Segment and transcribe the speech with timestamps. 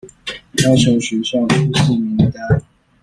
[0.65, 2.63] 要求學校出示名單